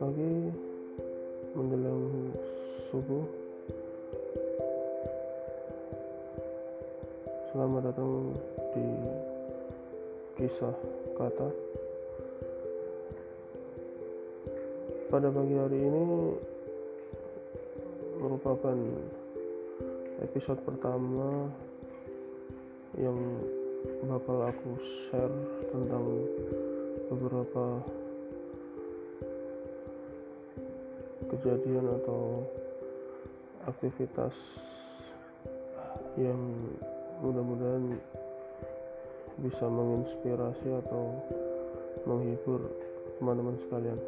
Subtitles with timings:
[0.00, 0.48] pagi.
[1.52, 2.32] Menjelang
[2.88, 3.20] subuh.
[7.52, 8.32] Selamat datang
[8.72, 8.86] di
[10.40, 10.72] kisah
[11.20, 11.52] kata.
[15.12, 16.04] Pada pagi hari ini
[18.24, 18.78] merupakan
[20.24, 21.44] episode pertama
[22.96, 23.20] yang
[24.08, 25.36] bakal aku share
[25.68, 26.24] tentang
[27.12, 27.84] beberapa
[31.30, 32.42] kejadian atau
[33.70, 34.34] aktivitas
[36.18, 36.40] yang
[37.22, 38.02] mudah-mudahan
[39.38, 41.14] bisa menginspirasi atau
[42.02, 42.66] menghibur
[43.22, 44.00] teman-teman sekalian.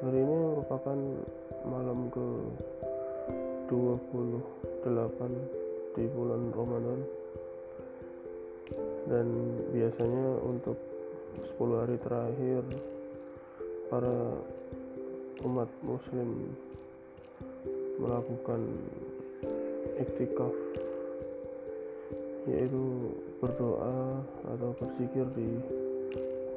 [0.00, 0.98] Hari ini merupakan
[1.66, 2.26] malam ke
[3.68, 7.00] 28 di bulan Ramadan
[9.10, 9.26] dan
[9.74, 10.78] biasanya untuk
[11.36, 12.62] 10 hari terakhir
[13.92, 14.16] para
[15.44, 16.48] umat muslim
[18.00, 18.62] melakukan
[20.00, 20.52] iktikaf
[22.48, 23.12] yaitu
[23.42, 25.60] berdoa atau berzikir di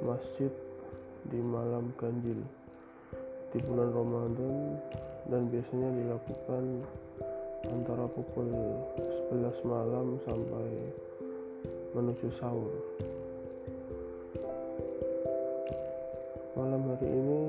[0.06, 0.52] masjid
[1.28, 2.40] di malam ganjil
[3.52, 4.80] di bulan Ramadan
[5.28, 6.64] dan biasanya dilakukan
[7.68, 8.48] antara pukul
[9.34, 10.70] 11 malam sampai
[11.98, 12.72] menuju sahur
[16.90, 17.42] hari ini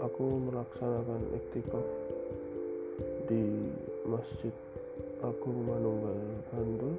[0.00, 1.84] aku melaksanakan iktikaf
[3.28, 3.68] di
[4.08, 4.54] Masjid
[5.20, 6.96] Agung Manunggal Bandung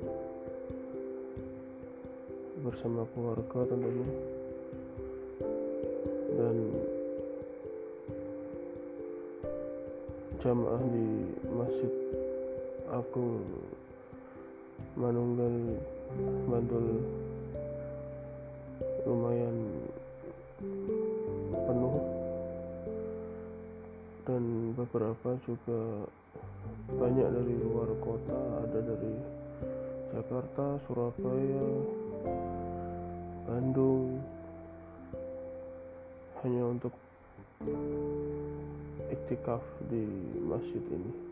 [2.61, 4.09] bersama keluarga tentunya.
[6.37, 6.57] Dan
[10.45, 11.09] jamaah di
[11.49, 11.93] Masjid
[12.93, 13.41] Agung
[14.95, 15.79] Manunggal
[16.47, 17.03] Bantul
[19.05, 19.57] lumayan
[21.67, 21.97] penuh.
[24.25, 26.09] Dan beberapa juga
[26.95, 29.13] banyak dari luar kota ada dari
[30.15, 31.67] Jakarta, Surabaya,
[33.45, 34.17] Bandung.
[36.41, 36.93] Hanya untuk
[39.09, 40.05] iktikaf di
[40.45, 41.24] masjid ini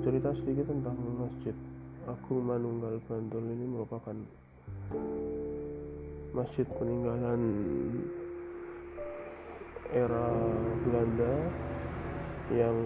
[0.00, 1.56] cerita sedikit tentang masjid.
[2.08, 4.16] Agung Manunggal Bantul ini merupakan
[6.32, 7.42] masjid peninggalan
[9.92, 10.26] era
[10.86, 11.34] Belanda
[12.50, 12.78] yang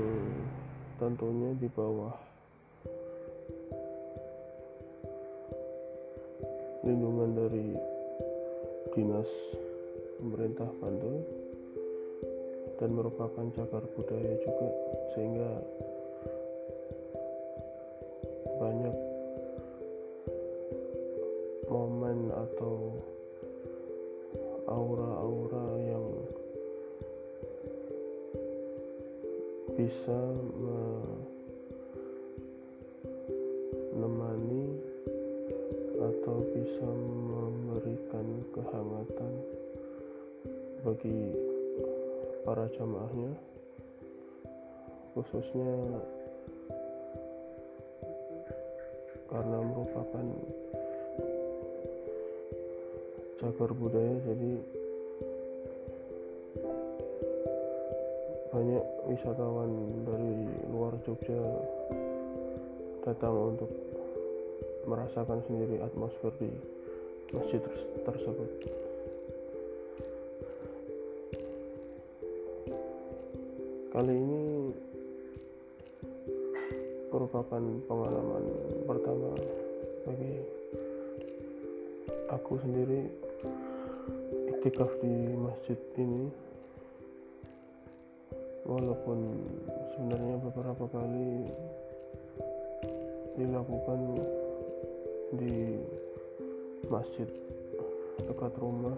[1.00, 2.16] tentunya di bawah
[6.84, 7.68] lindungan dari
[8.92, 9.30] dinas
[10.20, 11.16] pemerintah Bantul
[12.76, 14.68] dan merupakan cagar budaya juga
[15.16, 15.50] sehingga
[24.74, 26.06] aura-aura yang
[29.78, 30.18] bisa
[33.94, 34.66] menemani
[36.02, 39.32] atau bisa memberikan kehangatan
[40.82, 41.30] bagi
[42.42, 43.30] para jamaahnya
[45.14, 46.02] khususnya
[49.30, 50.26] karena merupakan
[53.44, 54.52] cagar budaya jadi
[58.48, 59.70] banyak wisatawan
[60.08, 60.32] dari
[60.72, 61.44] luar Jogja
[63.04, 63.68] datang untuk
[64.88, 66.48] merasakan sendiri atmosfer di
[67.36, 67.60] masjid
[68.08, 68.48] tersebut.
[73.92, 74.72] Kali ini
[77.12, 77.62] merupakan
[77.92, 78.44] pengalaman
[78.88, 79.36] pertama
[80.08, 80.32] bagi
[82.32, 83.23] aku sendiri
[84.64, 86.32] iktikaf di masjid ini.
[88.64, 89.36] Walaupun
[89.92, 91.52] sebenarnya beberapa kali
[93.36, 94.24] dilakukan
[95.36, 95.84] di
[96.88, 97.28] masjid
[98.24, 98.96] dekat rumah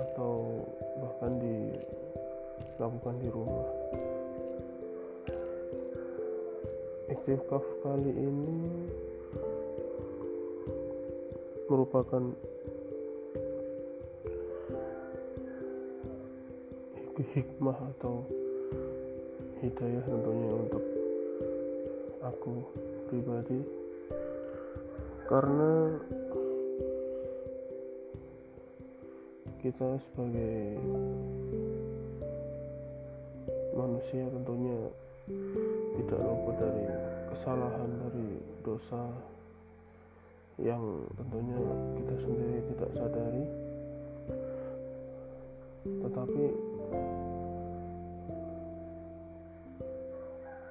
[0.00, 0.64] atau
[1.04, 3.68] bahkan dilakukan di rumah.
[7.12, 8.88] Iktikaf kali ini
[11.68, 12.32] merupakan
[17.34, 18.22] hikmah atau
[19.58, 20.84] hidayah tentunya untuk
[22.22, 22.54] aku
[23.10, 23.60] pribadi.
[25.28, 25.98] Karena
[29.58, 30.78] kita sebagai
[33.74, 34.78] manusia tentunya
[35.98, 36.84] tidak luput dari
[37.34, 38.28] kesalahan dari
[38.64, 39.04] dosa
[40.58, 41.60] yang tentunya
[42.00, 43.44] kita sendiri tidak sadari.
[45.88, 46.44] Tetapi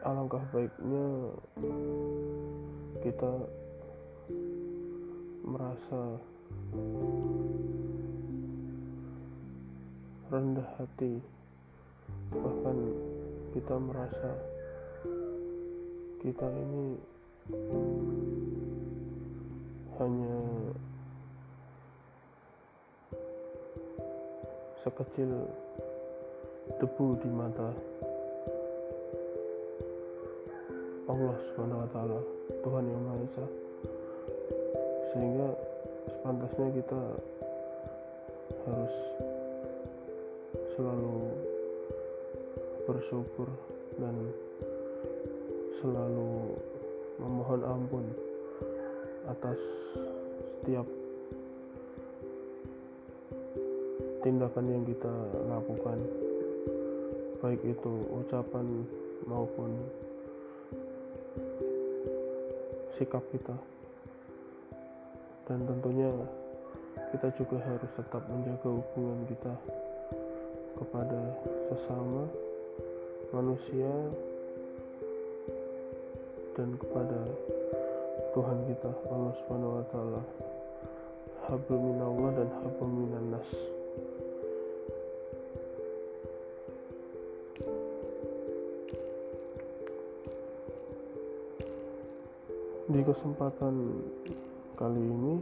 [0.08, 1.08] alangkah baiknya
[3.04, 3.34] kita
[5.44, 6.02] merasa
[10.32, 11.20] rendah hati.
[12.32, 12.78] Bahkan
[13.56, 14.32] kita merasa
[16.24, 17.00] kita ini
[20.00, 20.40] hanya
[24.84, 25.32] sekecil
[26.76, 27.72] debu di mata
[31.08, 32.20] Allah Subhanahu wa taala,
[32.68, 33.46] Tuhan yang Maha Esa.
[35.16, 35.48] Sehingga
[36.12, 37.02] sepantasnya kita
[38.68, 38.96] harus
[40.76, 41.32] selalu
[42.84, 43.48] bersyukur
[44.04, 44.16] dan
[45.80, 46.60] selalu
[47.24, 48.06] memohon ampun
[49.32, 49.60] atas
[50.60, 50.88] setiap
[54.28, 55.14] tindakan yang kita
[55.48, 56.27] lakukan
[57.38, 58.66] baik itu ucapan
[59.30, 59.70] maupun
[62.98, 63.54] sikap kita.
[65.46, 66.12] Dan tentunya
[67.14, 69.54] kita juga harus tetap menjaga hubungan kita
[70.78, 71.22] kepada
[71.72, 72.28] sesama
[73.32, 73.92] manusia
[76.58, 77.20] dan kepada
[78.34, 80.22] Tuhan kita Allah Subhanahu wa taala.
[81.48, 83.77] Hablum minallah dan hablum minannas
[92.88, 94.00] di kesempatan
[94.80, 95.36] kali ini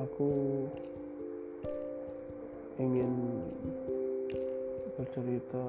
[0.00, 0.30] aku
[2.80, 3.12] ingin
[4.96, 5.64] bercerita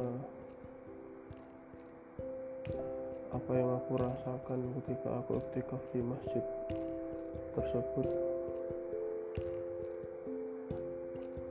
[3.35, 6.45] apa yang aku rasakan ketika aku aktif di masjid
[7.59, 8.07] tersebut.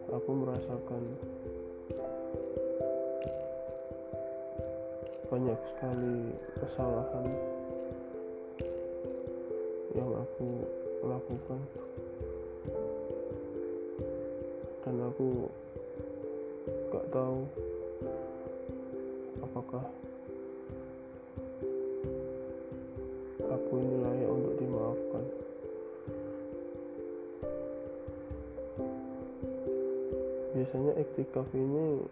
[0.09, 1.05] Aku merasakan
[5.27, 6.31] banyak sekali
[6.63, 7.27] kesalahan
[9.99, 10.49] yang aku
[11.03, 11.61] lakukan.
[14.87, 15.51] Dan aku
[16.95, 17.43] gak tahu
[19.43, 19.85] apakah
[23.51, 25.25] aku ini layak untuk dimaafkan.
[30.55, 32.07] Biasanya iktikaf ini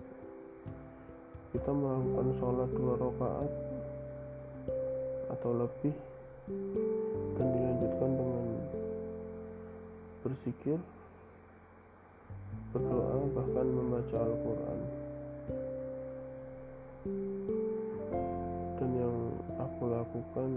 [1.55, 3.51] kita melakukan sholat dua rakaat
[5.39, 5.95] atau lebih
[7.39, 8.47] dan dilanjutkan dengan
[10.27, 10.79] berzikir
[12.75, 14.79] berdoa bahkan membaca Al-Quran.
[18.75, 19.17] Dan yang
[19.55, 20.51] aku lakukan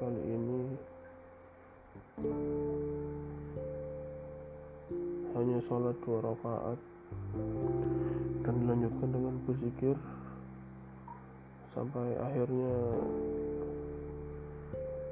[0.00, 0.62] kali ini
[5.36, 6.80] hanya sholat dua rakaat
[8.44, 9.96] dan dilanjutkan dengan berzikir
[11.72, 12.76] sampai akhirnya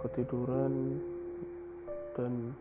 [0.05, 1.01] ketiduran
[2.13, 2.53] dan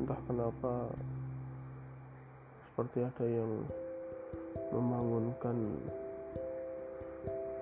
[0.00, 0.88] entah kenapa
[2.64, 3.52] seperti ada yang
[4.72, 5.56] membangunkan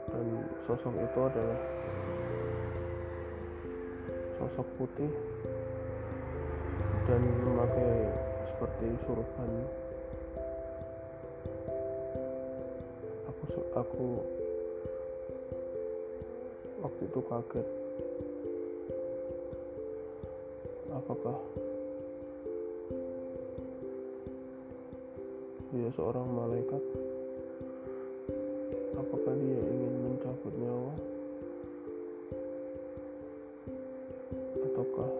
[0.08, 0.26] dan
[0.62, 1.60] sosok itu adalah
[4.38, 5.12] sosok putih
[7.10, 8.14] dan memakai
[8.54, 9.50] seperti surban
[13.74, 14.20] aku
[16.84, 17.68] waktu itu kaget.
[20.88, 21.36] Apakah
[25.72, 26.82] dia seorang malaikat?
[28.98, 30.94] Apakah dia ingin mencabut nyawa?
[34.64, 35.10] Ataukah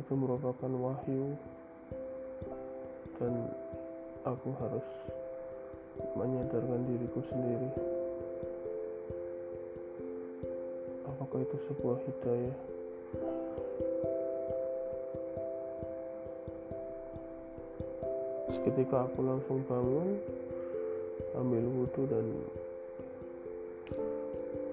[0.00, 1.36] itu merupakan wahyu?
[3.20, 3.32] Dan
[4.26, 4.86] aku harus
[6.14, 7.68] menyadarkan diriku sendiri.
[11.06, 12.56] Apakah itu sebuah hidayah?
[18.54, 20.18] Seketika aku langsung bangun
[21.34, 22.26] ambil wudhu dan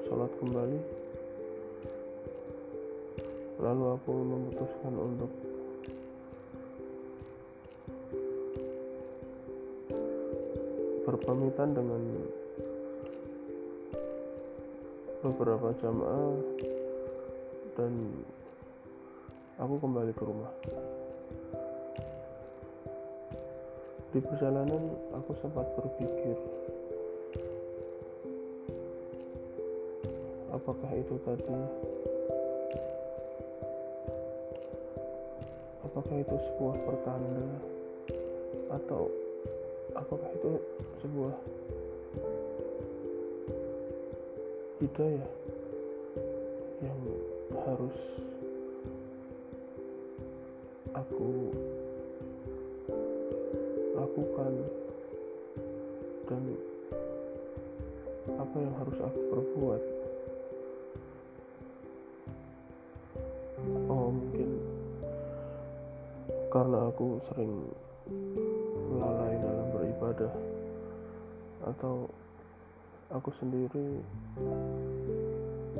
[0.05, 0.79] sholat kembali.
[3.61, 5.31] Lalu aku memutuskan untuk
[11.11, 11.99] berpamitan dengan
[15.19, 16.39] beberapa jamaah
[17.75, 17.91] dan
[19.59, 20.51] aku kembali ke rumah.
[24.15, 26.39] Di perjalanan aku sempat berpikir
[30.55, 31.59] apakah itu tadi?
[35.91, 37.45] Apakah itu sebuah pertanda?
[38.71, 39.11] Atau
[39.91, 40.51] apakah itu
[41.01, 41.33] sebuah
[44.77, 45.29] hidayah
[46.85, 47.01] yang
[47.65, 47.97] harus
[50.93, 51.49] aku
[53.97, 54.53] lakukan
[56.29, 56.43] dan
[58.37, 59.81] apa yang harus aku perbuat.
[63.89, 64.49] Oh mungkin
[66.53, 67.65] karena aku sering
[69.01, 70.60] lalai dalam beribadah
[71.65, 72.09] atau
[73.11, 74.01] aku sendiri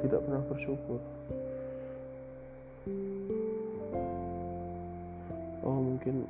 [0.04, 1.00] tidak pernah bersyukur.
[5.62, 6.26] Oh, mungkin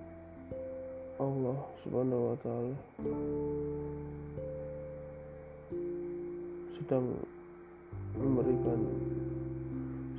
[1.18, 2.76] Allah Subhanahu wa taala
[6.76, 7.16] sedang
[8.20, 8.80] memberikan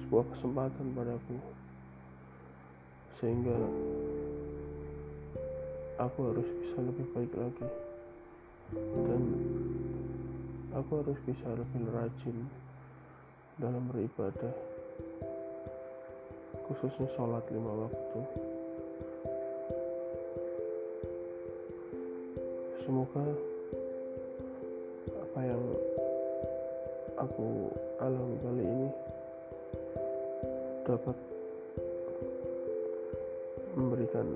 [0.02, 1.36] sebuah kesempatan padaku
[3.20, 3.54] sehingga
[6.00, 7.91] aku harus bisa lebih baik lagi
[8.76, 9.22] dan
[10.72, 12.36] aku harus bisa lebih rajin
[13.60, 14.54] dalam beribadah
[16.72, 18.20] khususnya sholat lima waktu.
[22.82, 23.24] Semoga
[25.06, 25.62] apa yang
[27.20, 28.88] aku alami kali ini
[30.82, 31.16] dapat
[33.78, 34.26] memberikan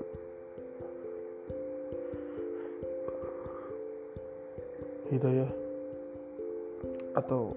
[5.07, 5.47] hidayah
[7.15, 7.55] atau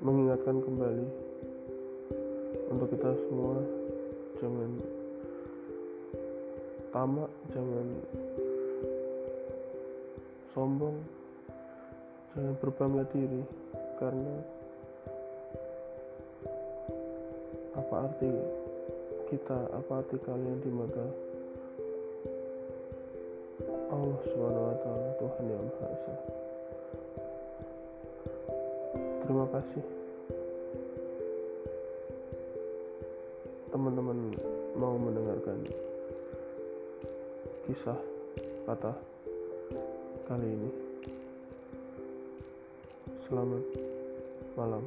[0.00, 1.06] mengingatkan kembali
[2.72, 3.60] untuk kita semua
[4.40, 4.70] jangan
[6.96, 7.86] tamak jangan
[10.56, 10.96] sombong
[12.32, 13.42] jangan berbangga diri
[14.00, 14.34] karena
[17.76, 18.32] apa arti
[19.28, 21.25] kita apa arti kalian di mata
[23.96, 26.14] Allah Subhanahu wa taala Tuhan yang Maha Esa.
[29.24, 29.84] Terima kasih
[33.72, 34.18] teman-teman
[34.76, 35.58] mau mendengarkan
[37.64, 37.98] kisah
[38.68, 38.96] patah
[40.28, 40.70] kali ini.
[43.24, 43.64] Selamat
[44.60, 44.84] malam.